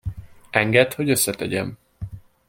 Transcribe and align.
Engedd, 0.51 0.93
hogy 0.93 1.09
összetegyem. 1.09 1.77